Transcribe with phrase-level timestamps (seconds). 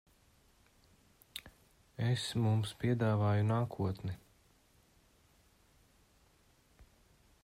[2.05, 4.15] Es mums piedāvāju nākotni.